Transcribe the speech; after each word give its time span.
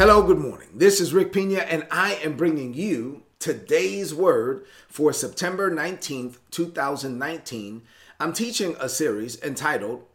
Hello, 0.00 0.22
good 0.22 0.38
morning. 0.38 0.68
This 0.72 0.98
is 0.98 1.12
Rick 1.12 1.30
Pina, 1.30 1.58
and 1.58 1.86
I 1.90 2.14
am 2.24 2.34
bringing 2.34 2.72
you 2.72 3.24
today's 3.38 4.14
word 4.14 4.64
for 4.88 5.12
September 5.12 5.70
19th, 5.70 6.38
2019. 6.50 7.82
I'm 8.18 8.32
teaching 8.32 8.76
a 8.80 8.88
series 8.88 9.38
entitled 9.42 10.06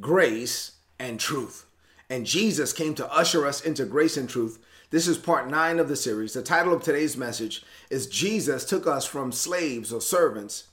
Grace 0.00 0.72
and 0.98 1.20
Truth. 1.20 1.66
And 2.10 2.26
Jesus 2.26 2.72
came 2.72 2.96
to 2.96 3.12
usher 3.12 3.46
us 3.46 3.60
into 3.60 3.84
grace 3.84 4.16
and 4.16 4.28
truth. 4.28 4.58
This 4.90 5.06
is 5.06 5.16
part 5.16 5.48
nine 5.48 5.78
of 5.78 5.86
the 5.88 5.94
series. 5.94 6.32
The 6.32 6.42
title 6.42 6.72
of 6.72 6.82
today's 6.82 7.16
message 7.16 7.62
is 7.90 8.08
Jesus 8.08 8.64
took 8.64 8.88
us 8.88 9.06
from 9.06 9.30
slaves 9.30 9.92
or 9.92 10.00
servants 10.00 10.64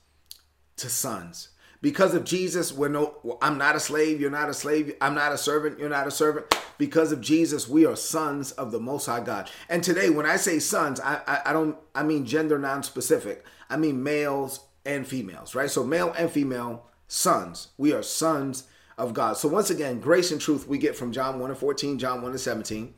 to 0.78 0.90
sons. 0.90 1.50
Because 1.84 2.16
of 2.16 2.24
Jesus, 2.24 2.74
we're 2.74 2.90
no, 2.90 3.38
I'm 3.44 3.60
not 3.60 3.76
a 3.76 3.80
slave, 3.80 4.20
you're 4.20 4.32
not 4.32 4.50
a 4.50 4.56
slave, 4.56 4.96
I'm 5.00 5.14
not 5.14 5.32
a 5.34 5.38
servant, 5.38 5.78
you're 5.78 5.88
not 5.88 6.08
a 6.08 6.12
servant. 6.12 6.48
Because 6.78 7.12
of 7.12 7.22
Jesus, 7.22 7.68
we 7.68 7.86
are 7.86 7.96
sons 7.96 8.52
of 8.54 8.72
the 8.72 8.80
Most 8.80 9.06
High 9.06 9.22
God. 9.22 9.50
And 9.70 9.84
today, 9.84 10.10
when 10.10 10.26
I 10.26 10.36
say 10.36 10.60
sons, 10.60 11.00
I, 11.00 11.22
I, 11.28 11.42
I 11.48 11.54
don't, 11.54 11.78
I 11.94 12.04
mean 12.04 12.26
gender 12.26 12.60
non-specific. 12.60 13.46
I 13.70 13.78
mean 13.78 14.04
males 14.04 14.62
and 14.86 15.08
females, 15.08 15.56
right? 15.56 15.70
So 15.70 15.84
male 15.84 16.14
and 16.18 16.30
female 16.30 16.86
sons. 17.08 17.70
We 17.78 17.94
are 17.94 18.04
sons 18.04 18.66
of 18.98 19.14
God. 19.14 19.38
So 19.38 19.48
once 19.48 19.70
again, 19.70 20.00
grace 20.00 20.32
and 20.32 20.40
truth 20.40 20.68
we 20.68 20.78
get 20.78 20.96
from 20.96 21.12
John 21.12 21.40
1 21.40 21.50
and 21.50 21.60
14, 21.60 22.00
John 22.00 22.22
1 22.22 22.32
and 22.32 22.40
17. 22.40 22.94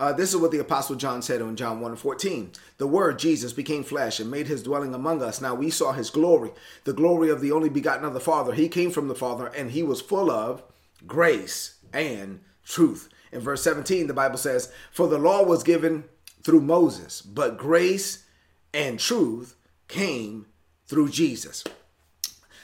Uh, 0.00 0.12
this 0.12 0.34
is 0.34 0.40
what 0.40 0.50
the 0.50 0.58
Apostle 0.58 0.96
John 0.96 1.22
said 1.22 1.40
in 1.40 1.54
John 1.54 1.80
1 1.80 1.92
and 1.92 2.00
14. 2.00 2.50
The 2.78 2.86
Word, 2.86 3.18
Jesus, 3.18 3.52
became 3.52 3.84
flesh 3.84 4.18
and 4.18 4.30
made 4.30 4.48
his 4.48 4.62
dwelling 4.62 4.92
among 4.92 5.22
us. 5.22 5.40
Now 5.40 5.54
we 5.54 5.70
saw 5.70 5.92
his 5.92 6.10
glory, 6.10 6.50
the 6.84 6.92
glory 6.92 7.30
of 7.30 7.40
the 7.40 7.52
only 7.52 7.68
begotten 7.68 8.04
of 8.04 8.14
the 8.14 8.20
Father. 8.20 8.54
He 8.54 8.68
came 8.68 8.90
from 8.90 9.08
the 9.08 9.14
Father 9.14 9.46
and 9.46 9.70
he 9.70 9.82
was 9.82 10.00
full 10.00 10.30
of 10.30 10.64
grace 11.06 11.76
and 11.92 12.40
truth. 12.64 13.08
In 13.34 13.40
verse 13.40 13.64
17, 13.64 14.06
the 14.06 14.14
Bible 14.14 14.38
says, 14.38 14.72
For 14.92 15.08
the 15.08 15.18
law 15.18 15.42
was 15.42 15.64
given 15.64 16.04
through 16.44 16.60
Moses, 16.60 17.20
but 17.20 17.58
grace 17.58 18.24
and 18.72 18.98
truth 18.98 19.56
came 19.88 20.46
through 20.86 21.10
Jesus. 21.10 21.64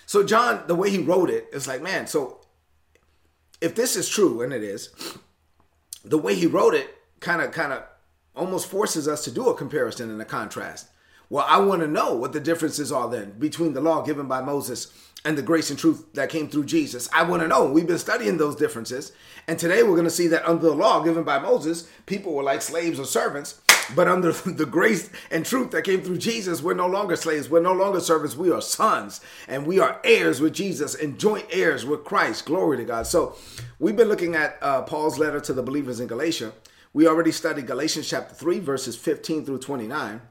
So, 0.07 0.23
John, 0.25 0.63
the 0.69 0.77
way 0.77 0.91
he 0.91 0.99
wrote 0.99 1.29
it, 1.29 1.49
it's 1.53 1.67
like, 1.67 1.83
man, 1.83 2.07
so 2.07 2.41
if 3.61 3.75
this 3.75 3.97
is 3.97 4.09
true, 4.09 4.43
and 4.43 4.53
it 4.53 4.63
is, 4.63 4.91
the 6.05 6.19
way 6.19 6.37
he 6.37 6.47
wrote 6.47 6.75
it 6.75 6.95
kind 7.19 7.43
of 7.43 7.53
kind 7.53 7.73
of 7.73 7.83
almost 8.35 8.67
forces 8.67 9.09
us 9.09 9.25
to 9.25 9.31
do 9.31 9.49
a 9.49 9.55
comparison 9.55 10.09
and 10.09 10.23
a 10.23 10.25
contrast. 10.25 10.89
Well, 11.31 11.47
I 11.49 11.61
want 11.61 11.81
to 11.83 11.87
know 11.87 12.13
what 12.15 12.33
the 12.33 12.41
differences 12.41 12.91
are 12.91 13.09
then 13.09 13.39
between 13.39 13.73
the 13.73 13.81
law 13.81 14.03
given 14.03 14.27
by 14.27 14.43
Moses 14.43 14.93
and 15.25 15.39
the 15.39 15.43
grace 15.43 15.71
and 15.71 15.79
truth 15.79 16.13
that 16.15 16.29
came 16.29 16.49
through 16.49 16.65
Jesus. 16.65 17.09
I 17.13 17.23
want 17.23 17.43
to 17.43 17.49
know. 17.49 17.71
We've 17.71 17.87
been 17.87 17.99
studying 17.99 18.37
those 18.37 18.57
differences. 18.57 19.13
And 19.47 19.57
today 19.57 19.85
we're 19.85 19.91
going 19.95 20.05
to 20.05 20.11
see 20.11 20.27
that 20.27 20.45
under 20.45 20.67
the 20.67 20.75
law 20.75 21.05
given 21.05 21.23
by 21.23 21.39
Moses, 21.39 21.89
people 22.07 22.35
were 22.35 22.43
like 22.43 22.63
slaves 22.63 22.99
or 22.99 23.05
servants. 23.05 23.61
But 23.95 24.09
under 24.09 24.33
the 24.47 24.67
grace 24.67 25.09
and 25.31 25.47
truth 25.47 25.71
that 25.71 25.85
came 25.85 26.03
through 26.03 26.19
Jesus, 26.19 26.63
we're 26.63 26.75
no 26.75 26.89
longer 26.89 27.15
slaves. 27.15 27.49
We're 27.49 27.61
no 27.61 27.75
longer 27.75 28.01
servants. 28.01 28.37
We 28.37 28.51
are 28.51 28.61
sons. 28.61 29.21
And 29.47 29.69
we 29.69 29.79
are 29.79 30.01
heirs 30.03 30.41
with 30.41 30.55
Jesus 30.55 30.97
and 30.97 31.17
joint 31.17 31.47
heirs 31.53 31.87
with 31.87 32.03
Christ. 32.03 32.47
Glory 32.47 32.79
to 32.79 32.85
God. 32.85 33.07
So 33.07 33.37
we've 33.79 33.97
been 33.97 34.09
looking 34.09 34.35
at 34.35 34.59
uh, 34.61 34.83
Paul's 34.83 35.21
letter 35.21 35.39
to 35.39 35.53
the 35.53 35.63
believers 35.63 36.01
in 36.01 36.09
Galatia. 36.09 36.55
We 36.93 37.07
already 37.07 37.31
studied 37.31 37.69
Galatians 37.69 38.09
chapter 38.09 38.35
3, 38.35 38.59
verses 38.59 38.97
15 38.97 39.45
through 39.45 39.59
29. 39.59 40.23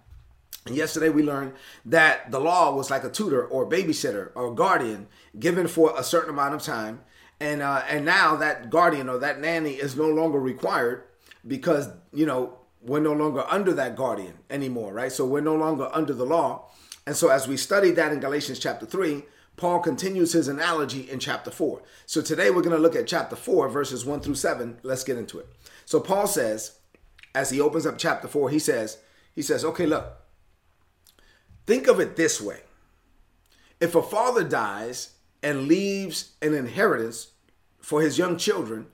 Yesterday 0.67 1.09
we 1.09 1.23
learned 1.23 1.53
that 1.85 2.31
the 2.31 2.39
law 2.39 2.75
was 2.75 2.91
like 2.91 3.03
a 3.03 3.09
tutor 3.09 3.45
or 3.45 3.67
babysitter 3.67 4.31
or 4.35 4.53
guardian 4.53 5.07
given 5.39 5.67
for 5.67 5.93
a 5.97 6.03
certain 6.03 6.29
amount 6.29 6.53
of 6.53 6.61
time. 6.61 7.01
And 7.39 7.61
uh, 7.61 7.83
and 7.87 8.05
now 8.05 8.35
that 8.35 8.69
guardian 8.69 9.07
or 9.07 9.17
that 9.19 9.39
nanny 9.39 9.71
is 9.71 9.95
no 9.95 10.09
longer 10.09 10.39
required 10.39 11.03
because, 11.47 11.89
you 12.11 12.25
know, 12.25 12.59
we're 12.81 12.99
no 12.99 13.13
longer 13.13 13.45
under 13.49 13.73
that 13.73 13.95
guardian 13.95 14.33
anymore, 14.49 14.93
right? 14.93 15.11
So 15.11 15.25
we're 15.25 15.41
no 15.41 15.55
longer 15.55 15.89
under 15.93 16.13
the 16.13 16.25
law. 16.25 16.69
And 17.05 17.15
so 17.15 17.29
as 17.29 17.47
we 17.47 17.57
studied 17.57 17.95
that 17.95 18.11
in 18.11 18.19
Galatians 18.19 18.59
chapter 18.59 18.85
3, 18.85 19.23
Paul 19.57 19.79
continues 19.79 20.33
his 20.33 20.47
analogy 20.47 21.09
in 21.09 21.19
chapter 21.19 21.51
4. 21.51 21.81
So 22.05 22.21
today 22.21 22.49
we're 22.49 22.61
going 22.61 22.75
to 22.75 22.81
look 22.81 22.95
at 22.95 23.07
chapter 23.07 23.35
4, 23.35 23.67
verses 23.69 24.05
1 24.05 24.21
through 24.21 24.35
7. 24.35 24.79
Let's 24.83 25.03
get 25.03 25.17
into 25.17 25.39
it. 25.39 25.47
So 25.85 25.99
Paul 25.99 26.27
says, 26.27 26.79
as 27.35 27.49
he 27.49 27.59
opens 27.59 27.85
up 27.85 27.97
chapter 27.97 28.27
4, 28.27 28.49
he 28.51 28.59
says, 28.59 28.99
he 29.35 29.41
says, 29.41 29.65
okay, 29.65 29.85
look, 29.85 30.18
think 31.69 31.87
of 31.87 31.99
it 31.99 32.15
this 32.15 32.41
way. 32.41 32.61
If 33.79 33.93
a 33.93 34.01
father 34.01 34.43
dies 34.43 35.13
and 35.43 35.67
leaves 35.67 36.31
an 36.41 36.55
inheritance 36.55 37.27
for 37.79 38.01
his 38.01 38.17
young 38.17 38.37
children, 38.37 38.87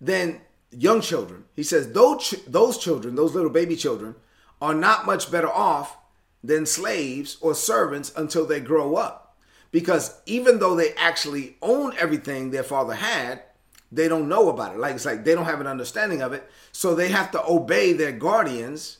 then 0.00 0.40
young 0.70 1.00
children, 1.00 1.44
he 1.56 1.64
says, 1.64 1.90
those, 1.90 2.30
those 2.46 2.78
children, 2.78 3.16
those 3.16 3.34
little 3.34 3.50
baby 3.50 3.74
children, 3.74 4.14
are 4.62 4.74
not 4.74 5.06
much 5.06 5.28
better 5.32 5.50
off 5.50 5.96
than 6.44 6.66
slaves 6.66 7.36
or 7.40 7.52
servants 7.52 8.12
until 8.16 8.46
they 8.46 8.60
grow 8.60 8.94
up. 8.94 9.36
Because 9.72 10.20
even 10.24 10.60
though 10.60 10.76
they 10.76 10.92
actually 10.92 11.56
own 11.62 11.94
everything 11.98 12.52
their 12.52 12.62
father 12.62 12.94
had, 12.94 13.42
they 13.90 14.06
don't 14.06 14.28
know 14.28 14.50
about 14.50 14.76
it. 14.76 14.78
Like 14.78 14.94
it's 14.94 15.04
like 15.04 15.24
they 15.24 15.34
don't 15.34 15.46
have 15.46 15.60
an 15.60 15.66
understanding 15.66 16.22
of 16.22 16.32
it. 16.32 16.48
So 16.70 16.94
they 16.94 17.08
have 17.08 17.32
to 17.32 17.44
obey 17.44 17.92
their 17.92 18.12
guardians 18.12 18.98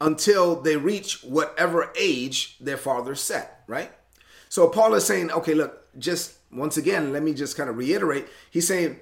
until 0.00 0.60
they 0.60 0.76
reach 0.76 1.22
whatever 1.22 1.92
age 1.98 2.58
their 2.58 2.76
father 2.76 3.14
set, 3.14 3.62
right? 3.66 3.90
So 4.48 4.68
Paul 4.68 4.94
is 4.94 5.04
saying, 5.04 5.30
okay, 5.30 5.54
look, 5.54 5.86
just 5.98 6.34
once 6.52 6.76
again, 6.76 7.12
let 7.12 7.22
me 7.22 7.34
just 7.34 7.56
kind 7.56 7.68
of 7.68 7.76
reiterate. 7.76 8.26
He's 8.50 8.66
saying, 8.66 9.00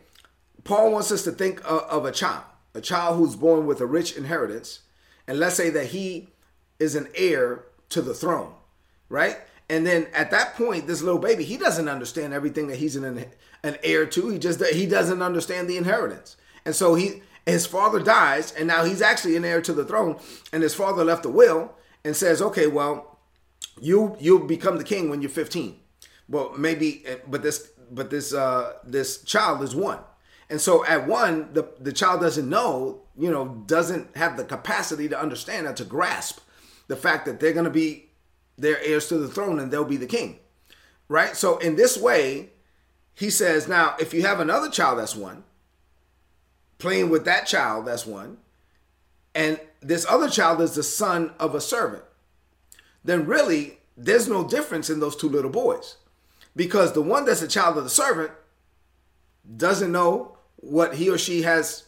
Paul 0.64 0.92
wants 0.92 1.12
us 1.12 1.24
to 1.24 1.32
think 1.32 1.60
of 1.64 2.04
a 2.04 2.12
child, 2.12 2.44
a 2.74 2.80
child 2.80 3.18
who's 3.18 3.36
born 3.36 3.66
with 3.66 3.80
a 3.80 3.86
rich 3.86 4.16
inheritance. 4.16 4.80
And 5.26 5.38
let's 5.38 5.56
say 5.56 5.70
that 5.70 5.86
he 5.86 6.28
is 6.78 6.94
an 6.94 7.08
heir 7.14 7.64
to 7.90 8.02
the 8.02 8.14
throne, 8.14 8.52
right? 9.08 9.38
And 9.68 9.86
then 9.86 10.06
at 10.12 10.30
that 10.30 10.54
point, 10.54 10.86
this 10.86 11.02
little 11.02 11.20
baby, 11.20 11.44
he 11.44 11.56
doesn't 11.56 11.88
understand 11.88 12.34
everything 12.34 12.66
that 12.68 12.76
he's 12.76 12.96
an, 12.96 13.26
an 13.62 13.76
heir 13.82 14.06
to. 14.06 14.28
He 14.28 14.38
just 14.38 14.64
he 14.66 14.86
doesn't 14.86 15.22
understand 15.22 15.68
the 15.68 15.76
inheritance. 15.76 16.36
And 16.64 16.74
so 16.74 16.94
he 16.94 17.22
his 17.46 17.66
father 17.66 18.00
dies, 18.00 18.52
and 18.52 18.66
now 18.66 18.84
he's 18.84 19.02
actually 19.02 19.36
an 19.36 19.44
heir 19.44 19.60
to 19.62 19.72
the 19.72 19.84
throne. 19.84 20.18
And 20.52 20.62
his 20.62 20.74
father 20.74 21.04
left 21.04 21.26
a 21.26 21.28
will 21.28 21.72
and 22.04 22.16
says, 22.16 22.40
"Okay, 22.40 22.66
well, 22.66 23.18
you 23.80 24.16
you'll 24.18 24.46
become 24.46 24.78
the 24.78 24.84
king 24.84 25.10
when 25.10 25.20
you're 25.20 25.30
15." 25.30 25.78
Well, 26.28 26.52
maybe, 26.56 27.04
but 27.28 27.42
this 27.42 27.70
but 27.90 28.10
this 28.10 28.32
uh 28.32 28.74
this 28.84 29.22
child 29.22 29.62
is 29.62 29.74
one. 29.74 29.98
And 30.50 30.60
so 30.60 30.84
at 30.86 31.06
one, 31.06 31.52
the, 31.52 31.68
the 31.80 31.92
child 31.92 32.20
doesn't 32.20 32.48
know, 32.48 33.02
you 33.16 33.30
know, 33.30 33.62
doesn't 33.66 34.16
have 34.16 34.36
the 34.36 34.44
capacity 34.44 35.08
to 35.08 35.18
understand 35.18 35.66
or 35.66 35.72
to 35.72 35.84
grasp 35.84 36.40
the 36.86 36.96
fact 36.96 37.24
that 37.26 37.40
they're 37.40 37.52
going 37.52 37.64
to 37.64 37.70
be 37.70 38.10
their 38.58 38.78
heirs 38.82 39.08
to 39.08 39.18
the 39.18 39.28
throne 39.28 39.58
and 39.58 39.72
they'll 39.72 39.84
be 39.84 39.96
the 39.96 40.06
king. 40.06 40.38
Right? 41.08 41.34
So 41.36 41.58
in 41.58 41.76
this 41.76 41.96
way, 41.96 42.50
he 43.14 43.30
says, 43.30 43.68
now, 43.68 43.96
if 43.98 44.12
you 44.12 44.22
have 44.22 44.40
another 44.40 44.68
child 44.68 44.98
that's 44.98 45.16
one, 45.16 45.44
playing 46.84 47.08
with 47.08 47.24
that 47.24 47.46
child 47.46 47.86
that's 47.86 48.04
one, 48.04 48.36
and 49.34 49.58
this 49.80 50.04
other 50.06 50.28
child 50.28 50.60
is 50.60 50.74
the 50.74 50.82
son 50.82 51.32
of 51.40 51.54
a 51.54 51.60
servant, 51.60 52.04
then 53.02 53.26
really 53.26 53.78
there's 53.96 54.28
no 54.28 54.46
difference 54.46 54.90
in 54.90 55.00
those 55.00 55.16
two 55.16 55.28
little 55.28 55.50
boys. 55.50 55.96
Because 56.54 56.92
the 56.92 57.02
one 57.02 57.24
that's 57.24 57.42
a 57.42 57.48
child 57.48 57.78
of 57.78 57.84
the 57.84 57.90
servant 57.90 58.32
doesn't 59.56 59.90
know 59.90 60.36
what 60.56 60.96
he 60.96 61.08
or 61.08 61.18
she 61.18 61.42
has 61.42 61.84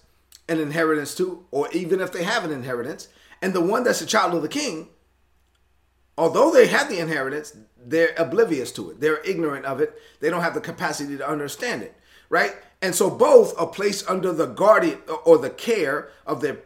an 0.48 0.58
inheritance 0.58 1.14
to, 1.16 1.44
or 1.50 1.70
even 1.72 2.00
if 2.00 2.10
they 2.10 2.24
have 2.24 2.44
an 2.44 2.50
inheritance. 2.50 3.08
And 3.42 3.52
the 3.52 3.60
one 3.60 3.84
that's 3.84 4.00
a 4.00 4.06
child 4.06 4.34
of 4.34 4.42
the 4.42 4.48
king 4.48 4.88
although 6.18 6.50
they 6.50 6.66
have 6.66 6.88
the 6.88 6.98
inheritance, 6.98 7.56
they're 7.76 8.14
oblivious 8.16 8.72
to 8.72 8.90
it. 8.90 9.00
They're 9.00 9.22
ignorant 9.24 9.66
of 9.66 9.80
it. 9.80 10.00
They 10.20 10.30
don't 10.30 10.42
have 10.42 10.54
the 10.54 10.60
capacity 10.60 11.16
to 11.16 11.28
understand 11.28 11.82
it, 11.82 11.94
right? 12.28 12.54
And 12.82 12.94
so 12.94 13.10
both 13.10 13.58
are 13.58 13.66
placed 13.66 14.08
under 14.08 14.32
the 14.32 14.46
guardian 14.46 14.98
or 15.24 15.38
the 15.38 15.50
care 15.50 16.10
of 16.26 16.40
their 16.40 16.58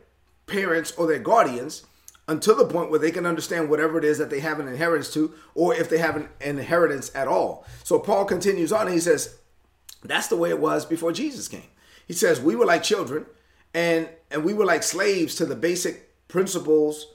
parents 0.47 0.93
or 0.93 1.07
their 1.07 1.19
guardians 1.19 1.85
until 2.27 2.57
the 2.57 2.65
point 2.65 2.91
where 2.91 2.99
they 2.99 3.11
can 3.11 3.27
understand 3.27 3.69
whatever 3.69 3.99
it 3.99 4.05
is 4.05 4.19
that 4.19 4.31
they 4.31 4.41
have 4.41 4.61
an 4.61 4.69
inheritance 4.69 5.13
to, 5.15 5.35
or 5.55 5.75
if 5.75 5.89
they 5.89 5.99
have 5.99 6.17
an 6.17 6.29
inheritance 6.41 7.11
at 7.15 7.27
all. 7.27 7.67
So 7.83 7.99
Paul 7.99 8.25
continues 8.25 8.73
on 8.73 8.87
and 8.87 8.95
he 8.95 9.01
says, 9.01 9.37
That's 10.03 10.29
the 10.29 10.37
way 10.37 10.51
it 10.51 10.61
was 10.61 10.85
before 10.85 11.13
Jesus 11.13 11.49
came. 11.49 11.69
He 12.07 12.13
says, 12.13 12.41
We 12.41 12.57
were 12.57 12.67
like 12.67 12.83
children 12.83 13.27
and 13.75 14.09
and 14.31 14.45
we 14.45 14.55
were 14.55 14.65
like 14.65 14.83
slaves 14.83 15.35
to 15.37 15.47
the 15.47 15.57
basic 15.57 16.29
principles 16.29 17.07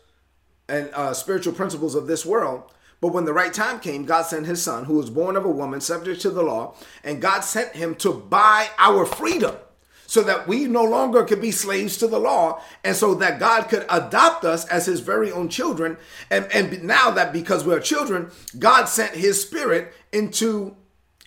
and 0.67 0.89
uh, 0.93 1.13
spiritual 1.13 1.53
principles 1.53 1.95
of 1.95 2.07
this 2.07 2.25
world. 2.25 2.63
But 3.05 3.13
when 3.13 3.25
the 3.25 3.33
right 3.33 3.53
time 3.53 3.79
came, 3.79 4.05
God 4.05 4.23
sent 4.23 4.47
his 4.47 4.63
son, 4.63 4.85
who 4.85 4.95
was 4.95 5.11
born 5.11 5.35
of 5.35 5.45
a 5.45 5.49
woman, 5.51 5.79
subject 5.79 6.21
to 6.21 6.31
the 6.31 6.41
law, 6.41 6.73
and 7.03 7.21
God 7.21 7.41
sent 7.41 7.75
him 7.75 7.93
to 7.97 8.11
buy 8.11 8.67
our 8.79 9.05
freedom 9.05 9.55
so 10.07 10.23
that 10.23 10.47
we 10.47 10.65
no 10.65 10.83
longer 10.83 11.23
could 11.23 11.39
be 11.39 11.51
slaves 11.51 11.97
to 11.97 12.07
the 12.07 12.17
law 12.17 12.59
and 12.83 12.95
so 12.95 13.13
that 13.13 13.39
God 13.39 13.69
could 13.69 13.85
adopt 13.91 14.43
us 14.43 14.67
as 14.69 14.87
his 14.87 15.01
very 15.01 15.31
own 15.31 15.49
children. 15.49 15.97
And, 16.31 16.51
and 16.51 16.83
now 16.83 17.11
that 17.11 17.31
because 17.31 17.63
we're 17.63 17.79
children, 17.79 18.31
God 18.57 18.85
sent 18.85 19.13
his 19.13 19.39
spirit 19.39 19.93
into 20.11 20.75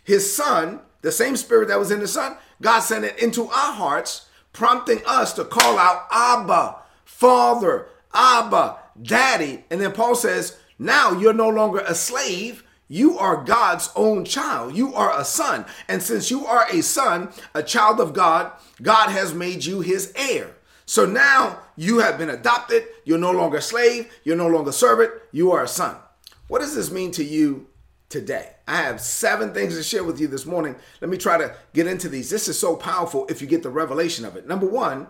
his 0.02 0.34
son, 0.34 0.80
the 1.02 1.12
same 1.12 1.36
spirit 1.36 1.69
that 1.69 1.78
was 1.78 1.92
in 1.92 2.00
the 2.00 2.08
son, 2.08 2.38
God 2.60 2.80
sent 2.80 3.04
it 3.04 3.20
into 3.20 3.44
our 3.44 3.72
hearts, 3.72 4.26
prompting 4.52 5.00
us 5.06 5.32
to 5.34 5.44
call 5.44 5.78
out 5.78 6.08
Abba, 6.10 6.75
Father, 7.04 7.86
Abba, 8.12 8.78
Daddy. 9.00 9.62
And 9.70 9.80
then 9.80 9.92
Paul 9.92 10.16
says, 10.16 10.58
now 10.78 11.12
you're 11.12 11.32
no 11.32 11.48
longer 11.48 11.80
a 11.80 11.94
slave. 11.94 12.64
You 12.90 13.19
are 13.19 13.44
God's 13.44 13.90
own 13.94 14.25
child. 14.25 14.76
You 14.76 14.94
are 14.94 15.19
a 15.19 15.25
son. 15.25 15.66
And 15.88 16.02
since 16.02 16.30
you 16.30 16.46
are 16.46 16.66
a 16.70 16.82
son, 16.82 17.30
a 17.54 17.62
child 17.62 18.00
of 18.00 18.14
God, 18.14 18.52
God 18.80 19.10
has 19.10 19.34
made 19.34 19.64
you 19.64 19.80
his 19.80 20.12
heir. 20.16 20.56
So 20.86 21.04
now 21.04 21.58
you 21.76 21.98
have 21.98 22.16
been 22.16 22.30
adopted. 22.30 22.84
You're 23.04 23.19
no 23.19 23.30
longer 23.30 23.58
a 23.58 23.62
slave. 23.62 24.10
You're 24.25 24.36
no 24.36 24.46
longer 24.46 24.70
a 24.70 24.72
servant. 24.72 25.12
You 25.32 25.52
are 25.52 25.62
a 25.62 25.69
son. 25.69 25.96
What 26.46 26.60
does 26.60 26.75
this 26.75 26.90
mean 26.90 27.10
to 27.12 27.25
you 27.25 27.66
today? 28.08 28.54
I 28.66 28.76
have 28.76 29.02
seven 29.02 29.52
things 29.52 29.76
to 29.76 29.82
share 29.82 30.02
with 30.02 30.19
you 30.19 30.28
this 30.28 30.46
morning. 30.46 30.76
Let 31.02 31.10
me 31.10 31.19
try 31.19 31.36
to 31.36 31.54
get 31.75 31.86
into 31.86 32.08
these. 32.08 32.30
This 32.30 32.48
is 32.48 32.58
so 32.58 32.75
powerful 32.75 33.26
if 33.28 33.42
you 33.42 33.46
get 33.46 33.62
the 33.62 33.70
revelation 33.70 34.25
of 34.25 34.36
it. 34.36 34.46
Number 34.46 34.66
one, 34.66 35.08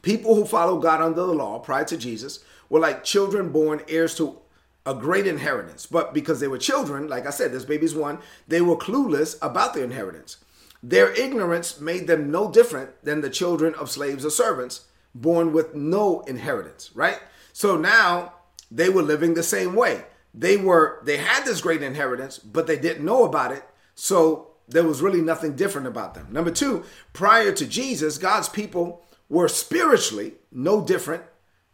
people 0.00 0.34
who 0.34 0.46
follow 0.46 0.78
God 0.78 1.02
under 1.02 1.20
the 1.20 1.34
law 1.34 1.58
prior 1.58 1.84
to 1.84 1.98
Jesus 1.98 2.42
were 2.70 2.80
like 2.80 3.04
children 3.04 3.50
born 3.52 3.82
heirs 3.88 4.14
to 4.16 4.38
a 4.84 4.94
great 4.94 5.26
inheritance. 5.26 5.86
But 5.86 6.12
because 6.14 6.40
they 6.40 6.48
were 6.48 6.58
children, 6.58 7.08
like 7.08 7.26
I 7.26 7.30
said, 7.30 7.52
this 7.52 7.64
baby's 7.64 7.94
one, 7.94 8.18
they 8.48 8.60
were 8.60 8.76
clueless 8.76 9.36
about 9.42 9.74
their 9.74 9.84
inheritance. 9.84 10.38
Their 10.82 11.12
ignorance 11.12 11.80
made 11.80 12.06
them 12.06 12.30
no 12.30 12.50
different 12.50 13.04
than 13.04 13.20
the 13.20 13.30
children 13.30 13.74
of 13.74 13.90
slaves 13.90 14.24
or 14.24 14.30
servants 14.30 14.86
born 15.14 15.52
with 15.52 15.74
no 15.74 16.20
inheritance, 16.22 16.90
right? 16.94 17.20
So 17.52 17.76
now 17.76 18.34
they 18.70 18.88
were 18.88 19.02
living 19.02 19.34
the 19.34 19.42
same 19.42 19.74
way. 19.74 20.04
They 20.34 20.56
were 20.56 21.00
they 21.04 21.18
had 21.18 21.44
this 21.44 21.60
great 21.60 21.82
inheritance, 21.82 22.38
but 22.38 22.66
they 22.66 22.78
didn't 22.78 23.04
know 23.04 23.24
about 23.24 23.52
it. 23.52 23.64
So 23.94 24.52
there 24.66 24.84
was 24.84 25.02
really 25.02 25.20
nothing 25.20 25.54
different 25.54 25.86
about 25.86 26.14
them. 26.14 26.28
Number 26.30 26.50
2, 26.50 26.82
prior 27.12 27.52
to 27.52 27.66
Jesus, 27.66 28.16
God's 28.18 28.48
people 28.48 29.04
were 29.28 29.48
spiritually 29.48 30.34
no 30.50 30.80
different 30.82 31.22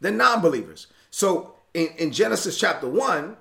than 0.01 0.17
non-believers. 0.17 0.89
So 1.11 1.55
in, 1.75 1.89
in 1.99 2.13
Genesis 2.13 2.59
chapter 2.59 2.89
1, 2.89 3.37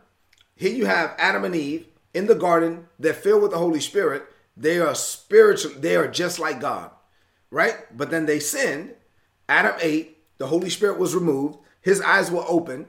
here 0.56 0.74
you 0.74 0.86
have 0.86 1.16
Adam 1.18 1.44
and 1.44 1.56
Eve 1.56 1.88
in 2.14 2.28
the 2.28 2.36
garden, 2.36 2.88
they're 2.98 3.14
filled 3.14 3.44
with 3.44 3.52
the 3.52 3.58
Holy 3.58 3.80
Spirit 3.80 4.28
they 4.58 4.80
are 4.80 4.96
spiritual, 4.96 5.72
they 5.80 5.96
are 5.96 6.08
just 6.08 6.40
like 6.40 6.60
God, 6.60 6.90
right? 7.52 7.76
But 7.96 8.10
then 8.10 8.26
they 8.26 8.40
sinned. 8.40 8.96
Adam 9.48 9.76
ate, 9.80 10.18
the 10.40 10.48
Holy 10.48 10.70
Spirit 10.70 10.98
was 10.98 11.14
removed, 11.14 11.60
his 11.80 12.02
eyes 12.02 12.32
were 12.32 12.44
open, 12.48 12.88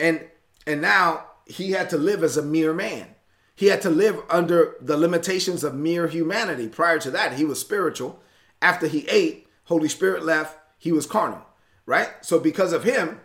and 0.00 0.26
and 0.66 0.82
now 0.82 1.24
he 1.46 1.70
had 1.70 1.88
to 1.90 1.96
live 1.96 2.24
as 2.24 2.36
a 2.36 2.42
mere 2.42 2.74
man. 2.74 3.06
He 3.54 3.66
had 3.66 3.80
to 3.82 3.90
live 3.90 4.20
under 4.28 4.74
the 4.80 4.98
limitations 4.98 5.62
of 5.64 5.74
mere 5.74 6.08
humanity. 6.08 6.68
Prior 6.68 6.98
to 6.98 7.10
that, 7.12 7.34
he 7.34 7.44
was 7.44 7.60
spiritual. 7.60 8.20
After 8.60 8.88
he 8.88 9.06
ate, 9.08 9.46
Holy 9.64 9.88
Spirit 9.88 10.24
left, 10.24 10.58
he 10.76 10.92
was 10.92 11.06
carnal, 11.06 11.46
right? 11.86 12.10
So 12.20 12.38
because 12.40 12.72
of 12.72 12.84
him, 12.84 13.20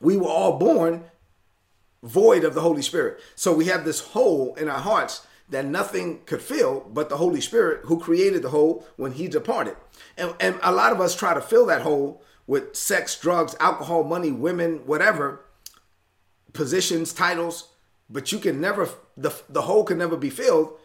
we 0.00 0.16
were 0.16 0.28
all 0.28 0.58
born 0.58 1.04
void 2.02 2.44
of 2.44 2.54
the 2.54 2.60
Holy 2.60 2.82
Spirit. 2.82 3.20
So 3.34 3.52
we 3.52 3.66
have 3.66 3.84
this 3.84 4.00
hole 4.00 4.54
in 4.54 4.68
our 4.68 4.80
hearts 4.80 5.26
that 5.48 5.64
nothing 5.64 6.20
could 6.26 6.42
fill 6.42 6.80
but 6.92 7.08
the 7.08 7.16
Holy 7.16 7.40
Spirit 7.40 7.84
who 7.84 8.00
created 8.00 8.42
the 8.42 8.50
hole 8.50 8.86
when 8.96 9.12
he 9.12 9.28
departed. 9.28 9.76
And, 10.16 10.34
and 10.40 10.58
a 10.62 10.72
lot 10.72 10.92
of 10.92 11.00
us 11.00 11.14
try 11.14 11.34
to 11.34 11.40
fill 11.40 11.66
that 11.66 11.82
hole 11.82 12.22
with 12.46 12.76
sex, 12.76 13.18
drugs, 13.18 13.56
alcohol, 13.60 14.04
money, 14.04 14.30
women, 14.30 14.86
whatever, 14.86 15.44
positions, 16.52 17.12
titles, 17.12 17.70
but 18.08 18.30
you 18.32 18.38
can 18.38 18.60
never, 18.60 18.88
the, 19.16 19.34
the 19.48 19.62
hole 19.62 19.84
can 19.84 19.98
never 19.98 20.16
be 20.16 20.30
filled 20.30 20.78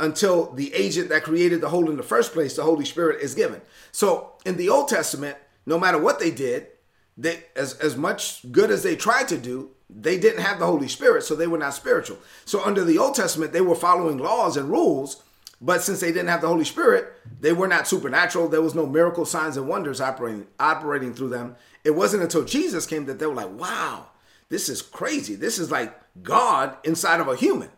until 0.00 0.52
the 0.52 0.72
agent 0.74 1.08
that 1.08 1.24
created 1.24 1.60
the 1.60 1.70
hole 1.70 1.90
in 1.90 1.96
the 1.96 2.02
first 2.02 2.32
place, 2.32 2.54
the 2.54 2.62
Holy 2.62 2.84
Spirit, 2.84 3.20
is 3.20 3.34
given. 3.34 3.60
So 3.90 4.34
in 4.44 4.56
the 4.56 4.68
Old 4.68 4.88
Testament, 4.88 5.36
no 5.66 5.78
matter 5.78 5.98
what 5.98 6.20
they 6.20 6.30
did, 6.30 6.68
they 7.18 7.42
as, 7.56 7.74
as 7.74 7.96
much 7.96 8.50
good 8.52 8.70
as 8.70 8.84
they 8.84 8.96
tried 8.96 9.28
to 9.28 9.36
do, 9.36 9.70
they 9.90 10.18
didn't 10.18 10.42
have 10.42 10.60
the 10.60 10.66
Holy 10.66 10.88
Spirit, 10.88 11.24
so 11.24 11.34
they 11.34 11.48
were 11.48 11.58
not 11.58 11.74
spiritual. 11.74 12.18
So 12.44 12.62
under 12.62 12.84
the 12.84 12.98
Old 12.98 13.16
Testament, 13.16 13.52
they 13.52 13.60
were 13.60 13.74
following 13.74 14.18
laws 14.18 14.56
and 14.56 14.70
rules, 14.70 15.22
but 15.60 15.82
since 15.82 16.00
they 16.00 16.12
didn't 16.12 16.28
have 16.28 16.40
the 16.40 16.48
Holy 16.48 16.64
Spirit, 16.64 17.12
they 17.40 17.52
were 17.52 17.66
not 17.66 17.88
supernatural. 17.88 18.48
There 18.48 18.62
was 18.62 18.76
no 18.76 18.86
miracle 18.86 19.26
signs 19.26 19.56
and 19.56 19.66
wonders 19.66 20.00
operating 20.00 20.46
operating 20.60 21.12
through 21.12 21.30
them. 21.30 21.56
It 21.82 21.96
wasn't 21.96 22.22
until 22.22 22.44
Jesus 22.44 22.86
came 22.86 23.06
that 23.06 23.18
they 23.18 23.26
were 23.26 23.34
like, 23.34 23.50
"Wow, 23.50 24.06
this 24.48 24.68
is 24.68 24.80
crazy. 24.80 25.34
This 25.34 25.58
is 25.58 25.72
like 25.72 25.98
God 26.22 26.76
inside 26.84 27.20
of 27.20 27.28
a 27.28 27.36
human, 27.36 27.70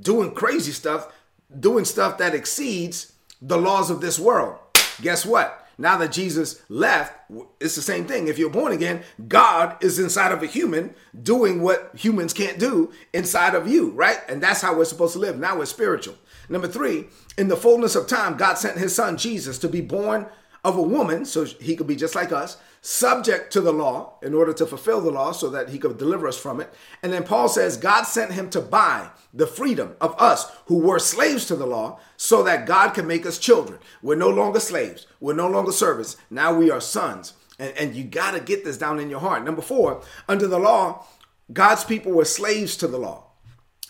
doing 0.00 0.32
crazy 0.32 0.72
stuff, 0.72 1.12
doing 1.60 1.84
stuff 1.84 2.16
that 2.18 2.34
exceeds 2.34 3.12
the 3.42 3.58
laws 3.58 3.90
of 3.90 4.00
this 4.00 4.18
world." 4.18 4.56
Guess 5.02 5.26
what? 5.26 5.65
Now 5.78 5.98
that 5.98 6.12
Jesus 6.12 6.62
left, 6.68 7.14
it's 7.60 7.74
the 7.74 7.82
same 7.82 8.06
thing. 8.06 8.28
If 8.28 8.38
you're 8.38 8.48
born 8.48 8.72
again, 8.72 9.02
God 9.28 9.76
is 9.82 9.98
inside 9.98 10.32
of 10.32 10.42
a 10.42 10.46
human 10.46 10.94
doing 11.22 11.60
what 11.60 11.90
humans 11.94 12.32
can't 12.32 12.58
do 12.58 12.92
inside 13.12 13.54
of 13.54 13.68
you, 13.68 13.90
right? 13.90 14.18
And 14.28 14.42
that's 14.42 14.62
how 14.62 14.74
we're 14.74 14.86
supposed 14.86 15.12
to 15.12 15.18
live. 15.18 15.38
Now 15.38 15.58
we're 15.58 15.66
spiritual. 15.66 16.16
Number 16.48 16.68
three, 16.68 17.06
in 17.36 17.48
the 17.48 17.56
fullness 17.56 17.94
of 17.94 18.06
time, 18.06 18.36
God 18.36 18.54
sent 18.56 18.78
his 18.78 18.94
son 18.94 19.16
Jesus 19.16 19.58
to 19.58 19.68
be 19.68 19.80
born 19.80 20.26
of 20.64 20.76
a 20.76 20.82
woman, 20.82 21.24
so 21.24 21.44
he 21.44 21.76
could 21.76 21.86
be 21.86 21.94
just 21.94 22.14
like 22.14 22.32
us, 22.32 22.56
subject 22.86 23.52
to 23.52 23.60
the 23.60 23.72
law 23.72 24.16
in 24.22 24.32
order 24.32 24.52
to 24.52 24.64
fulfill 24.64 25.00
the 25.00 25.10
law 25.10 25.32
so 25.32 25.50
that 25.50 25.70
he 25.70 25.78
could 25.78 25.98
deliver 25.98 26.28
us 26.28 26.38
from 26.38 26.60
it. 26.60 26.72
And 27.02 27.12
then 27.12 27.24
Paul 27.24 27.48
says 27.48 27.76
God 27.76 28.04
sent 28.04 28.30
him 28.30 28.48
to 28.50 28.60
buy 28.60 29.10
the 29.34 29.48
freedom 29.48 29.96
of 30.00 30.14
us 30.20 30.48
who 30.66 30.78
were 30.78 31.00
slaves 31.00 31.46
to 31.46 31.56
the 31.56 31.66
law 31.66 31.98
so 32.16 32.44
that 32.44 32.64
God 32.64 32.90
can 32.90 33.08
make 33.08 33.26
us 33.26 33.40
children. 33.40 33.80
We're 34.02 34.14
no 34.14 34.30
longer 34.30 34.60
slaves, 34.60 35.08
we're 35.18 35.34
no 35.34 35.48
longer 35.48 35.72
servants. 35.72 36.16
Now 36.30 36.54
we 36.54 36.70
are 36.70 36.80
sons. 36.80 37.32
And, 37.58 37.76
and 37.76 37.94
you 37.96 38.04
got 38.04 38.34
to 38.34 38.40
get 38.40 38.64
this 38.64 38.78
down 38.78 39.00
in 39.00 39.10
your 39.10 39.20
heart. 39.20 39.44
Number 39.44 39.62
four, 39.62 40.02
under 40.28 40.46
the 40.46 40.60
law, 40.60 41.06
God's 41.52 41.82
people 41.82 42.12
were 42.12 42.24
slaves 42.24 42.76
to 42.76 42.86
the 42.86 42.98
law. 42.98 43.25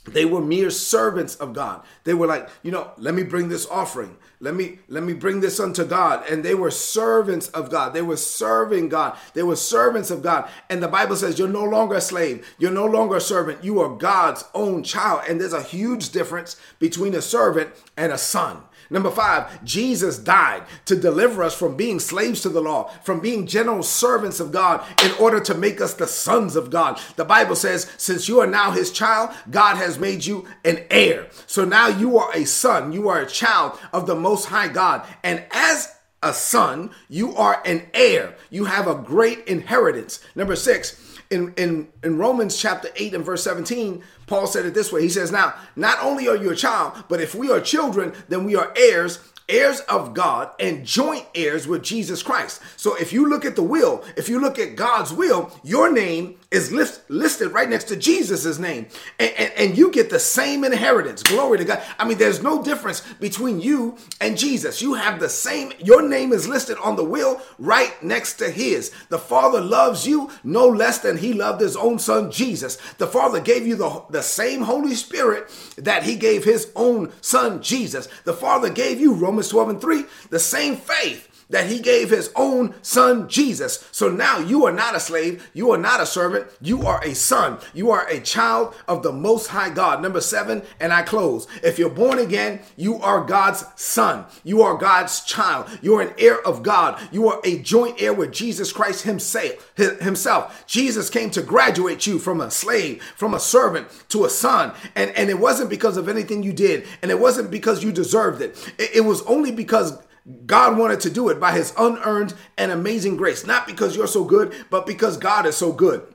They 0.09 0.25
were 0.25 0.41
mere 0.41 0.71
servants 0.71 1.37
of 1.37 1.53
God. 1.53 1.83
They 2.05 2.15
were 2.15 2.27
like, 2.27 2.49
you 2.63 2.71
know, 2.71 2.91
let 2.97 3.15
me 3.15 3.23
bring 3.23 3.49
this 3.49 3.67
offering. 3.67 4.17
Let 4.39 4.55
me 4.55 4.79
let 4.89 5.03
me 5.03 5.15
bring 5.15 5.41
this 5.41 5.59
unto 5.59 5.85
God. 5.85 6.29
And 6.31 6.45
they 6.45 6.55
were 6.55 6.71
servants 6.71 7.49
of 7.49 7.71
God. 7.71 7.95
They 7.95 8.03
were 8.03 8.17
serving 8.17 8.91
God. 8.91 9.17
They 9.35 9.43
were 9.43 9.57
servants 9.57 10.11
of 10.11 10.23
God. 10.23 10.49
And 10.69 10.83
the 10.83 10.89
Bible 10.89 11.17
says 11.17 11.39
you're 11.39 11.49
no 11.49 11.65
longer 11.65 11.97
a 11.97 12.01
slave. 12.01 12.47
You're 12.59 12.71
no 12.71 12.87
longer 12.87 13.17
a 13.17 13.21
servant. 13.21 13.65
You 13.65 13.81
are 13.81 13.97
God's 13.97 14.45
own 14.55 14.83
child. 14.83 15.23
And 15.29 15.41
there's 15.41 15.53
a 15.53 15.63
huge 15.63 16.11
difference 16.11 16.57
between 16.79 17.15
a 17.15 17.23
servant 17.23 17.71
and 17.97 18.13
a 18.13 18.19
son. 18.19 18.63
Number 18.91 19.11
five, 19.11 19.65
Jesus 19.65 20.19
died 20.19 20.63
to 20.85 20.97
deliver 20.97 21.43
us 21.43 21.57
from 21.57 21.77
being 21.77 21.99
slaves 21.99 22.41
to 22.43 22.49
the 22.49 22.61
law, 22.61 22.91
from 23.03 23.21
being 23.21 23.47
general 23.47 23.83
servants 23.83 24.41
of 24.41 24.53
God 24.53 24.85
in 25.05 25.13
order 25.13 25.41
to 25.41 25.55
make 25.55 25.81
us 25.81 25.95
the 25.95 26.07
sons 26.07 26.57
of 26.57 26.71
God. 26.71 27.01
The 27.17 27.25
Bible 27.25 27.57
says, 27.57 27.91
since 27.97 28.29
you 28.29 28.41
are 28.41 28.47
now 28.47 28.71
his 28.71 28.91
child, 28.91 29.31
God 29.51 29.77
has 29.77 29.99
made 29.99 30.25
you 30.25 30.47
an 30.65 30.85
heir. 30.91 31.29
So 31.47 31.65
now 31.65 31.89
you 31.89 32.19
are 32.19 32.35
a 32.35 32.45
son, 32.45 32.93
you 32.93 33.09
are 33.09 33.21
a 33.21 33.27
child 33.27 33.79
of 33.93 34.07
the 34.07 34.15
most 34.15 34.47
high 34.47 34.69
God. 34.69 35.07
And 35.23 35.45
as 35.51 35.95
a 36.23 36.33
son, 36.33 36.91
you 37.09 37.35
are 37.37 37.63
an 37.65 37.89
heir. 37.95 38.37
You 38.51 38.65
have 38.65 38.87
a 38.87 38.95
great 38.95 39.47
inheritance. 39.47 40.21
Number 40.35 40.57
six, 40.57 41.01
in, 41.31 41.55
in, 41.57 41.89
in 42.03 42.19
Romans 42.19 42.57
chapter 42.57 42.89
8 42.97 43.15
and 43.15 43.25
verse 43.25 43.43
17, 43.45 44.03
Paul 44.27 44.47
said 44.47 44.67
it 44.67 44.75
this 44.75 44.93
way. 44.93 45.03
He 45.03 45.09
says, 45.09 45.33
Now, 45.33 45.55
not 45.75 45.99
only 46.03 46.29
are 46.29 46.37
you 46.37 46.51
a 46.51 46.57
child, 46.57 47.05
but 47.09 47.21
if 47.21 47.35
we 47.35 47.51
are 47.51 47.61
children, 47.61 48.13
then 48.29 48.45
we 48.45 48.57
are 48.57 48.73
heirs 48.77 49.19
heirs 49.49 49.81
of 49.81 50.15
God 50.15 50.51
and 50.59 50.85
joint 50.85 51.25
heirs 51.35 51.67
with 51.67 51.83
Jesus 51.83 52.23
Christ. 52.23 52.61
So 52.77 52.97
if 52.97 53.13
you 53.13 53.29
look 53.29 53.45
at 53.45 53.57
the 53.57 53.63
will, 53.63 54.05
if 54.17 54.29
you 54.29 54.41
look 54.41 54.59
at 54.59 54.77
God's 54.77 55.13
will, 55.13 55.53
your 55.63 55.93
name 55.93 56.37
is 56.51 56.71
list, 56.71 57.01
listed 57.09 57.51
right 57.51 57.69
next 57.69 57.85
to 57.85 57.97
Jesus's 57.97 58.59
name. 58.59 58.87
And, 59.19 59.33
and, 59.37 59.53
and, 59.57 59.79
you 59.79 59.91
get 59.91 60.11
the 60.11 60.21
same 60.21 60.63
inheritance. 60.63 61.23
Glory 61.25 61.59
to 61.59 61.65
God. 61.65 61.83
I 61.99 62.07
mean, 62.07 62.19
there's 62.19 62.43
no 62.43 62.63
difference 62.63 63.01
between 63.19 63.61
you 63.61 63.97
and 64.21 64.39
Jesus. 64.39 64.81
You 64.81 64.95
have 64.95 65.19
the 65.19 65.29
same, 65.29 65.73
your 65.81 66.09
name 66.09 66.33
is 66.33 66.47
listed 66.49 66.77
on 66.79 66.95
the 66.95 67.05
will 67.05 67.41
right 67.59 68.01
next 68.03 68.35
to 68.35 68.51
his. 68.51 68.93
The 69.09 69.19
Father 69.19 69.61
loves 69.61 70.07
you 70.07 70.31
no 70.45 70.69
less 70.69 70.99
than 70.99 71.19
he 71.19 71.33
loved 71.33 71.61
his 71.61 71.77
own 71.77 71.99
son, 71.99 72.31
Jesus. 72.31 72.77
The 72.99 73.09
Father 73.09 73.41
gave 73.41 73.67
you 73.67 73.75
the, 73.75 74.05
the 74.11 74.23
same 74.23 74.63
Holy 74.63 74.95
Spirit 74.95 75.51
that 75.77 76.05
he 76.05 76.15
gave 76.15 76.45
his 76.45 76.71
own 76.77 77.13
son, 77.23 77.61
Jesus. 77.61 78.09
The 78.25 78.35
Father 78.35 78.71
gave 78.71 79.01
you, 79.01 79.15
Romans 79.15 79.49
12 79.49 79.69
and 79.69 79.81
3, 79.81 80.05
the 80.31 80.39
same 80.39 80.77
faith 80.77 81.36
that 81.51 81.69
he 81.69 81.79
gave 81.79 82.11
his 82.11 82.31
own 82.35 82.75
son 82.83 83.29
Jesus. 83.29 83.89
So 83.93 84.09
now 84.09 84.39
you 84.39 84.67
are 84.67 84.73
not 84.73 84.95
a 84.95 85.01
slave, 85.01 85.49
you 85.53 85.71
are 85.71 85.79
not 85.79 86.01
a 86.01 86.07
servant, 86.07 86.47
you 86.61 86.87
are 86.87 87.03
a 87.05 87.15
son. 87.15 87.59
You 87.75 87.91
are 87.91 88.07
a 88.09 88.21
child 88.21 88.75
of 88.89 89.03
the 89.03 89.13
most 89.13 89.49
high 89.49 89.71
God. 89.71 90.03
Number 90.03 90.21
7, 90.21 90.63
and 90.81 90.93
I 90.93 91.03
close. 91.03 91.47
If 91.63 91.79
you're 91.79 91.91
born 91.91 92.19
again, 92.19 92.61
you 92.77 92.97
are 92.97 93.25
God's 93.25 93.65
son. 93.77 94.27
You 94.45 94.63
are 94.63 94.77
God's 94.77 95.23
child. 95.23 95.67
You 95.83 95.97
are 95.97 96.03
an 96.03 96.15
heir 96.19 96.41
of 96.47 96.63
God. 96.63 97.01
You 97.13 97.29
are 97.29 97.41
a 97.45 97.59
joint 97.59 98.01
heir 98.01 98.13
with 98.13 98.33
Jesus 98.33 98.73
Christ 98.73 99.03
himself. 99.03 99.73
Himself. 99.77 100.65
Jesus 100.67 101.11
came 101.11 101.31
to 101.31 101.43
graduate 101.43 102.07
you 102.07 102.19
from 102.19 102.41
a 102.41 102.51
slave, 102.51 103.03
from 103.17 103.35
a 103.35 103.41
servant 103.41 103.89
to 104.09 104.25
a 104.25 104.31
son. 104.31 104.73
And 104.95 105.11
and 105.11 105.31
it 105.31 105.39
wasn't 105.39 105.71
because 105.71 105.97
of 105.97 106.09
anything 106.09 106.43
you 106.43 106.53
did, 106.53 106.87
and 107.03 107.11
it 107.11 107.19
wasn't 107.19 107.51
because 107.51 107.83
you 107.83 107.93
deserved 107.93 108.41
it. 108.43 108.57
It, 108.79 108.97
it 108.97 109.01
was 109.01 109.23
only 109.23 109.53
because 109.53 109.99
God 110.47 110.77
wanted 110.77 111.01
to 111.01 111.11
do 111.11 111.29
it 111.29 111.39
by 111.39 111.53
his 111.53 111.73
unearned 111.79 112.35
and 112.59 112.73
amazing 112.73 113.17
grace, 113.17 113.47
not 113.47 113.67
because 113.67 113.95
you're 113.95 114.09
so 114.09 114.25
good, 114.25 114.53
but 114.71 114.87
because 114.87 115.17
God 115.17 115.47
is 115.47 115.57
so 115.57 115.73
good. 115.73 116.07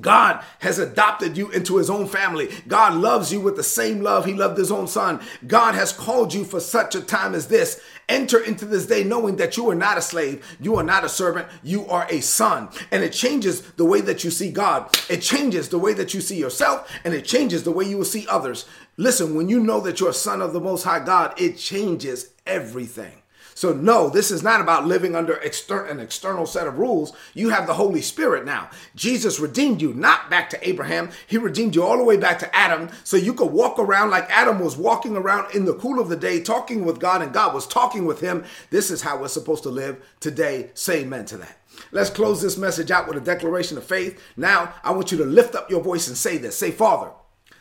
God 0.00 0.44
has 0.60 0.78
adopted 0.78 1.36
you 1.36 1.50
into 1.50 1.78
his 1.78 1.88
own 1.88 2.06
family. 2.06 2.50
God 2.68 2.94
loves 2.94 3.32
you 3.32 3.40
with 3.40 3.56
the 3.56 3.62
same 3.62 4.02
love 4.02 4.26
he 4.26 4.34
loved 4.34 4.58
his 4.58 4.70
own 4.70 4.86
son. 4.86 5.20
God 5.46 5.74
has 5.74 5.92
called 5.92 6.34
you 6.34 6.44
for 6.44 6.60
such 6.60 6.94
a 6.94 7.00
time 7.00 7.34
as 7.34 7.48
this. 7.48 7.80
Enter 8.06 8.38
into 8.38 8.66
this 8.66 8.86
day 8.86 9.02
knowing 9.02 9.36
that 9.36 9.56
you 9.56 9.68
are 9.70 9.74
not 9.74 9.98
a 9.98 10.02
slave, 10.02 10.44
you 10.60 10.76
are 10.76 10.82
not 10.82 11.04
a 11.04 11.08
servant, 11.08 11.48
you 11.62 11.86
are 11.86 12.06
a 12.10 12.20
son. 12.20 12.68
And 12.90 13.02
it 13.02 13.12
changes 13.12 13.62
the 13.72 13.84
way 13.84 14.02
that 14.02 14.24
you 14.24 14.30
see 14.30 14.50
God. 14.50 14.94
It 15.08 15.22
changes 15.22 15.70
the 15.70 15.78
way 15.78 15.94
that 15.94 16.12
you 16.12 16.20
see 16.20 16.38
yourself, 16.38 16.90
and 17.04 17.14
it 17.14 17.24
changes 17.24 17.64
the 17.64 17.72
way 17.72 17.86
you 17.86 17.98
will 17.98 18.04
see 18.04 18.26
others. 18.28 18.66
Listen, 18.98 19.34
when 19.34 19.48
you 19.48 19.58
know 19.58 19.80
that 19.80 20.00
you're 20.00 20.10
a 20.10 20.14
son 20.14 20.42
of 20.42 20.52
the 20.52 20.60
Most 20.60 20.84
High 20.84 21.04
God, 21.04 21.38
it 21.40 21.56
changes 21.56 22.32
everything. 22.46 23.22
So, 23.58 23.72
no, 23.72 24.08
this 24.08 24.30
is 24.30 24.44
not 24.44 24.60
about 24.60 24.86
living 24.86 25.16
under 25.16 25.42
exter- 25.42 25.84
an 25.84 25.98
external 25.98 26.46
set 26.46 26.68
of 26.68 26.78
rules. 26.78 27.12
You 27.34 27.48
have 27.48 27.66
the 27.66 27.74
Holy 27.74 28.00
Spirit 28.00 28.44
now. 28.44 28.70
Jesus 28.94 29.40
redeemed 29.40 29.82
you, 29.82 29.92
not 29.92 30.30
back 30.30 30.48
to 30.50 30.68
Abraham. 30.68 31.10
He 31.26 31.38
redeemed 31.38 31.74
you 31.74 31.82
all 31.82 31.98
the 31.98 32.04
way 32.04 32.16
back 32.16 32.38
to 32.38 32.54
Adam 32.54 32.88
so 33.02 33.16
you 33.16 33.34
could 33.34 33.50
walk 33.50 33.80
around 33.80 34.10
like 34.10 34.30
Adam 34.30 34.60
was 34.60 34.76
walking 34.76 35.16
around 35.16 35.52
in 35.56 35.64
the 35.64 35.74
cool 35.74 35.98
of 35.98 36.08
the 36.08 36.14
day, 36.14 36.40
talking 36.40 36.84
with 36.84 37.00
God, 37.00 37.20
and 37.20 37.32
God 37.32 37.52
was 37.52 37.66
talking 37.66 38.06
with 38.06 38.20
him. 38.20 38.44
This 38.70 38.92
is 38.92 39.02
how 39.02 39.18
we're 39.18 39.26
supposed 39.26 39.64
to 39.64 39.70
live 39.70 40.00
today. 40.20 40.70
Say 40.74 41.00
amen 41.00 41.24
to 41.24 41.38
that. 41.38 41.58
Let's 41.90 42.10
close 42.10 42.40
this 42.40 42.56
message 42.56 42.92
out 42.92 43.08
with 43.08 43.16
a 43.16 43.20
declaration 43.20 43.76
of 43.76 43.82
faith. 43.82 44.22
Now, 44.36 44.72
I 44.84 44.92
want 44.92 45.10
you 45.10 45.18
to 45.18 45.24
lift 45.24 45.56
up 45.56 45.68
your 45.68 45.82
voice 45.82 46.06
and 46.06 46.16
say 46.16 46.38
this. 46.38 46.56
Say, 46.56 46.70
Father, 46.70 47.10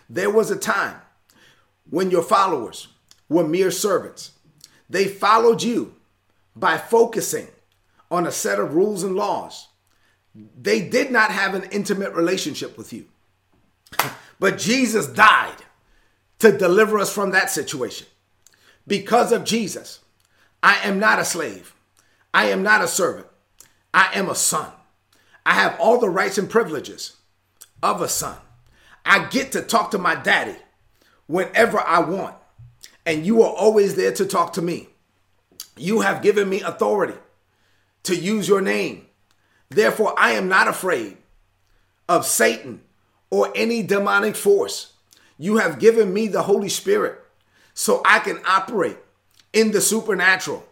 there 0.08 0.30
was 0.30 0.51
a 0.51 0.58
time 0.58 1.01
when 1.89 2.12
your 2.12 2.22
followers 2.22 2.89
were 3.30 3.48
mere 3.48 3.72
servants 3.72 4.34
they 4.89 5.08
followed 5.08 5.63
you 5.63 5.96
by 6.56 6.77
focusing 6.77 7.48
on 8.10 8.25
a 8.25 8.32
set 8.32 8.60
of 8.60 8.74
rules 8.74 9.03
and 9.03 9.15
laws. 9.15 9.67
They 10.34 10.88
did 10.88 11.12
not 11.12 11.32
have 11.32 11.56
an 11.56 11.63
intimate 11.72 12.13
relationship 12.13 12.77
with 12.77 12.94
you. 12.94 13.06
But 14.39 14.58
Jesus 14.58 15.08
died 15.08 15.58
to 16.39 16.56
deliver 16.56 17.00
us 17.00 17.13
from 17.13 17.32
that 17.32 17.50
situation. 17.50 18.08
Because 18.86 19.32
of 19.32 19.44
Jesus, 19.44 20.00
I 20.62 20.75
am 20.84 21.00
not 21.00 21.20
a 21.20 21.25
slave. 21.25 21.74
I 22.34 22.46
am 22.46 22.63
not 22.63 22.84
a 22.84 22.88
servant. 22.88 23.27
I 23.94 24.10
am 24.13 24.29
a 24.29 24.36
son. 24.36 24.72
I 25.46 25.53
have 25.53 25.79
all 25.79 26.00
the 26.00 26.10
rights 26.10 26.38
and 26.38 26.50
privileges 26.50 27.15
of 27.82 28.01
a 28.01 28.08
son. 28.08 28.38
I 29.06 29.25
get 29.27 29.53
to 29.53 29.62
talk 29.62 29.91
to 29.91 29.98
my 29.98 30.15
daddy 30.15 30.58
whenever 31.25 31.79
I 31.79 32.00
want 32.00 32.36
and 33.07 33.25
you 33.25 33.41
are 33.41 33.53
always 33.53 33.95
there 33.95 34.11
to 34.11 34.25
talk 34.25 34.51
to 34.53 34.61
me. 34.61 34.89
You 35.77 36.01
have 36.01 36.21
given 36.21 36.49
me 36.49 36.59
authority 36.59 37.17
to 38.03 38.13
use 38.13 38.49
your 38.49 38.59
name. 38.59 39.07
Therefore, 39.69 40.13
I 40.17 40.31
am 40.31 40.49
not 40.49 40.67
afraid 40.67 41.15
of 42.09 42.25
Satan 42.25 42.81
or 43.29 43.49
any 43.55 43.81
demonic 43.81 44.35
force. 44.35 44.91
You 45.37 45.57
have 45.57 45.79
given 45.79 46.13
me 46.13 46.27
the 46.27 46.43
Holy 46.43 46.67
Spirit 46.67 47.17
so 47.73 48.01
I 48.03 48.19
can 48.19 48.41
operate 48.45 48.97
in 49.53 49.71
the 49.71 49.79
supernatural 49.79 50.65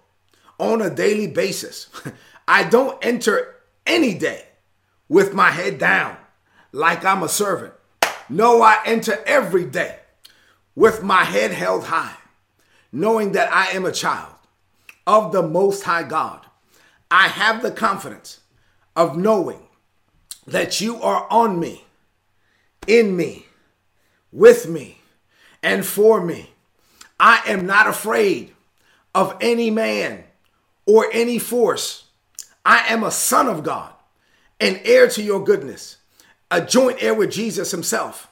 on 0.60 0.82
a 0.82 0.94
daily 0.94 1.28
basis. 1.28 1.90
I 2.50 2.66
don't 2.66 3.04
enter 3.04 3.56
any 3.86 4.14
day 4.14 4.46
with 5.08 5.34
my 5.34 5.52
head 5.52 5.80
down 5.80 6.18
like 6.74 7.06
I'm 7.06 7.24
a 7.24 7.30
servant. 7.30 7.74
No, 8.28 8.62
I 8.62 8.80
enter 8.86 9.24
every 9.26 9.64
day 9.64 10.00
with 10.76 11.02
my 11.02 11.24
head 11.24 11.52
held 11.52 11.86
high 11.86 12.18
knowing 12.96 13.34
that 13.34 13.52
I 13.52 13.72
am 13.72 13.84
a 13.84 13.92
child 13.92 14.34
of 15.06 15.34
the 15.34 15.44
Most 15.44 15.84
High 15.84 16.04
God. 16.04 16.46
I 17.12 17.28
have 17.28 17.62
the 17.62 17.70
confidence 17.72 18.40
of 18.96 19.18
knowing 19.18 19.68
that 20.48 20.80
you 20.80 21.02
are 21.02 21.28
on 21.30 21.60
me, 21.60 21.84
in 22.88 23.18
me, 23.18 23.48
with 24.32 24.70
me, 24.70 25.00
and 25.62 25.86
for 25.86 26.24
me. 26.24 26.52
I 27.20 27.42
am 27.48 27.66
not 27.66 27.86
afraid 27.86 28.54
of 29.14 29.36
any 29.42 29.70
man 29.70 30.24
or 30.86 31.08
any 31.12 31.38
force. 31.38 32.06
I 32.66 32.86
am 32.88 33.04
a 33.04 33.12
son 33.12 33.48
of 33.48 33.64
God, 33.64 33.92
an 34.62 34.80
heir 34.86 35.10
to 35.10 35.22
your 35.22 35.44
goodness, 35.44 35.98
a 36.50 36.62
joint 36.62 37.04
heir 37.04 37.14
with 37.14 37.32
Jesus 37.32 37.72
himself. 37.72 38.30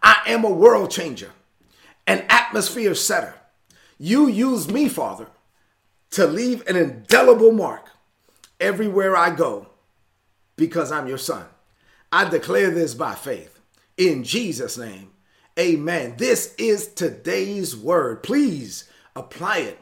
I 0.00 0.18
am 0.28 0.44
a 0.44 0.50
world 0.50 0.92
changer, 0.92 1.32
an 2.06 2.24
atmosphere 2.28 2.94
setter 2.94 3.34
you 3.98 4.28
use 4.28 4.68
me, 4.68 4.88
Father, 4.88 5.28
to 6.10 6.26
leave 6.26 6.66
an 6.66 6.76
indelible 6.76 7.52
mark 7.52 7.90
everywhere 8.60 9.16
I 9.16 9.34
go 9.34 9.68
because 10.56 10.92
I'm 10.92 11.08
your 11.08 11.18
son. 11.18 11.46
I 12.12 12.28
declare 12.28 12.70
this 12.70 12.94
by 12.94 13.14
faith. 13.14 13.60
In 13.96 14.24
Jesus' 14.24 14.78
name, 14.78 15.10
amen. 15.58 16.14
This 16.18 16.54
is 16.58 16.88
today's 16.88 17.76
word. 17.76 18.22
Please 18.22 18.88
apply 19.14 19.58
it 19.58 19.78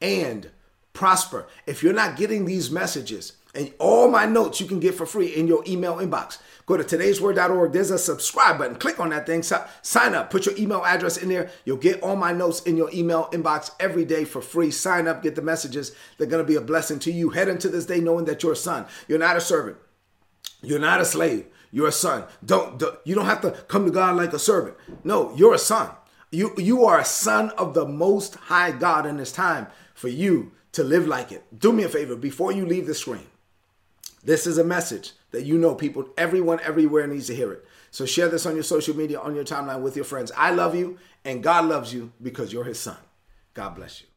and 0.00 0.50
prosper. 0.92 1.46
If 1.66 1.82
you're 1.82 1.92
not 1.92 2.16
getting 2.16 2.44
these 2.44 2.70
messages, 2.70 3.34
and 3.56 3.72
all 3.78 4.08
my 4.10 4.26
notes 4.26 4.60
you 4.60 4.66
can 4.66 4.80
get 4.80 4.94
for 4.94 5.06
free 5.06 5.28
in 5.28 5.48
your 5.48 5.64
email 5.66 5.96
inbox. 5.96 6.38
Go 6.66 6.76
to 6.76 6.82
today'sword.org. 6.82 7.72
There's 7.72 7.92
a 7.92 7.98
subscribe 7.98 8.58
button. 8.58 8.76
Click 8.76 8.98
on 8.98 9.10
that 9.10 9.24
thing. 9.24 9.42
Sign 9.42 10.14
up. 10.14 10.30
Put 10.30 10.46
your 10.46 10.56
email 10.58 10.84
address 10.84 11.16
in 11.16 11.28
there. 11.28 11.48
You'll 11.64 11.76
get 11.76 12.02
all 12.02 12.16
my 12.16 12.32
notes 12.32 12.60
in 12.62 12.76
your 12.76 12.90
email 12.92 13.28
inbox 13.32 13.70
every 13.78 14.04
day 14.04 14.24
for 14.24 14.42
free. 14.42 14.72
Sign 14.72 15.06
up. 15.06 15.22
Get 15.22 15.36
the 15.36 15.42
messages. 15.42 15.94
They're 16.18 16.26
going 16.26 16.44
to 16.44 16.48
be 16.48 16.56
a 16.56 16.60
blessing 16.60 16.98
to 17.00 17.12
you. 17.12 17.30
Head 17.30 17.48
into 17.48 17.68
this 17.68 17.86
day 17.86 18.00
knowing 18.00 18.24
that 18.24 18.42
you're 18.42 18.52
a 18.52 18.56
son. 18.56 18.86
You're 19.06 19.20
not 19.20 19.36
a 19.36 19.40
servant. 19.40 19.76
You're 20.60 20.80
not 20.80 21.00
a 21.00 21.04
slave. 21.04 21.46
You're 21.70 21.88
a 21.88 21.92
son. 21.92 22.24
Don't, 22.44 22.78
don't 22.78 22.98
you 23.04 23.14
don't 23.14 23.26
have 23.26 23.42
to 23.42 23.50
come 23.50 23.84
to 23.84 23.90
God 23.90 24.16
like 24.16 24.32
a 24.32 24.38
servant. 24.38 24.76
No, 25.04 25.34
you're 25.36 25.54
a 25.54 25.58
son. 25.58 25.90
You 26.30 26.54
you 26.56 26.84
are 26.84 26.98
a 26.98 27.04
son 27.04 27.50
of 27.50 27.74
the 27.74 27.86
most 27.86 28.34
high 28.34 28.72
God 28.72 29.06
and 29.06 29.20
it's 29.20 29.30
time 29.30 29.66
for 29.94 30.08
you 30.08 30.52
to 30.72 30.82
live 30.82 31.06
like 31.06 31.32
it. 31.32 31.44
Do 31.56 31.72
me 31.72 31.84
a 31.84 31.88
favor 31.88 32.16
before 32.16 32.50
you 32.50 32.66
leave 32.66 32.86
the 32.86 32.94
screen. 32.94 33.26
This 34.26 34.44
is 34.44 34.58
a 34.58 34.64
message 34.64 35.12
that 35.30 35.44
you 35.44 35.56
know 35.56 35.76
people, 35.76 36.08
everyone 36.18 36.58
everywhere 36.64 37.06
needs 37.06 37.28
to 37.28 37.34
hear 37.34 37.52
it. 37.52 37.64
So 37.92 38.04
share 38.04 38.28
this 38.28 38.44
on 38.44 38.54
your 38.54 38.64
social 38.64 38.96
media, 38.96 39.20
on 39.20 39.36
your 39.36 39.44
timeline 39.44 39.82
with 39.82 39.94
your 39.94 40.04
friends. 40.04 40.32
I 40.36 40.50
love 40.50 40.74
you 40.74 40.98
and 41.24 41.44
God 41.44 41.66
loves 41.66 41.94
you 41.94 42.10
because 42.20 42.52
you're 42.52 42.64
his 42.64 42.80
son. 42.80 42.98
God 43.54 43.76
bless 43.76 44.00
you. 44.00 44.08